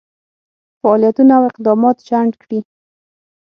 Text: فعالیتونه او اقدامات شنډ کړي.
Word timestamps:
فعالیتونه 0.81 1.33
او 1.39 1.43
اقدامات 1.51 1.97
شنډ 2.07 2.31
کړي. 2.43 2.59